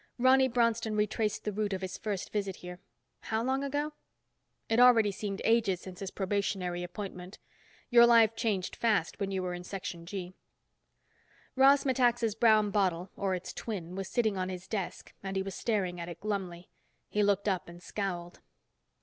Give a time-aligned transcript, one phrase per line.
[0.17, 2.79] Ronny Bronston retraced the route of his first visit here.
[3.19, 3.93] How long ago?
[4.67, 7.37] It already seemed ages since his probationary appointment.
[7.91, 10.33] Your life changed fast when you were in Section G.
[11.55, 15.53] Ross Metaxa's brown bottle, or its twin, was sitting on his desk and he was
[15.53, 16.71] staring at it glumly.
[17.07, 18.39] He looked up and scowled.